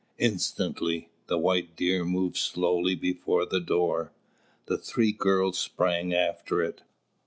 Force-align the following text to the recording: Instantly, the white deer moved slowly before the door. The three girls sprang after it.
Instantly, 0.17 1.09
the 1.27 1.37
white 1.37 1.75
deer 1.75 2.03
moved 2.03 2.35
slowly 2.37 2.95
before 2.95 3.45
the 3.45 3.59
door. 3.59 4.11
The 4.65 4.79
three 4.79 5.11
girls 5.11 5.59
sprang 5.59 6.11
after 6.11 6.63
it. 6.63 6.81